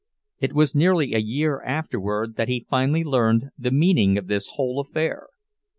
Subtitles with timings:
[0.39, 4.79] It was nearly a year afterward that he finally learned the meaning of this whole
[4.79, 5.27] affair.